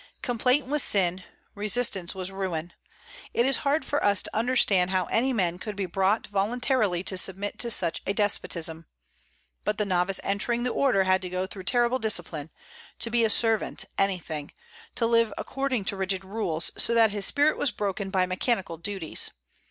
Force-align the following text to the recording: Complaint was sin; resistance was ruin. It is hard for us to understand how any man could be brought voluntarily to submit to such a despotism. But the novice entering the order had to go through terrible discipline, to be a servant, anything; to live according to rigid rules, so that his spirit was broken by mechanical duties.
Complaint 0.23 0.65
was 0.65 0.81
sin; 0.81 1.23
resistance 1.53 2.15
was 2.15 2.31
ruin. 2.31 2.73
It 3.35 3.45
is 3.45 3.57
hard 3.57 3.85
for 3.85 4.03
us 4.03 4.23
to 4.23 4.35
understand 4.35 4.89
how 4.89 5.05
any 5.11 5.31
man 5.31 5.59
could 5.59 5.75
be 5.75 5.85
brought 5.85 6.25
voluntarily 6.25 7.03
to 7.03 7.19
submit 7.19 7.59
to 7.59 7.69
such 7.69 8.01
a 8.07 8.11
despotism. 8.13 8.87
But 9.63 9.77
the 9.77 9.85
novice 9.85 10.19
entering 10.23 10.63
the 10.63 10.71
order 10.71 11.03
had 11.03 11.21
to 11.21 11.29
go 11.29 11.45
through 11.45 11.65
terrible 11.65 11.99
discipline, 11.99 12.49
to 12.97 13.11
be 13.11 13.23
a 13.23 13.29
servant, 13.29 13.85
anything; 13.95 14.53
to 14.95 15.05
live 15.05 15.31
according 15.37 15.85
to 15.85 15.95
rigid 15.95 16.25
rules, 16.25 16.71
so 16.75 16.95
that 16.95 17.11
his 17.11 17.27
spirit 17.27 17.55
was 17.59 17.69
broken 17.69 18.09
by 18.09 18.25
mechanical 18.25 18.77
duties. 18.77 19.29